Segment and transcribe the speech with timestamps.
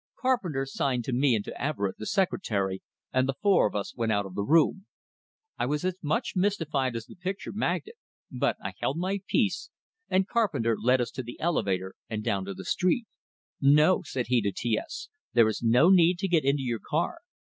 [0.19, 2.81] Carpenter signed to me and to Everett, the secretary,
[3.13, 4.87] and the four of us went out of the room.
[5.59, 7.97] I was as much mystified as the picture magnate,
[8.31, 9.69] but I held my peace,
[10.09, 13.05] and Carpenter led us to the elevator, and down to the street.
[13.61, 17.19] "No," said he, to T S, "there is no need to get into your car.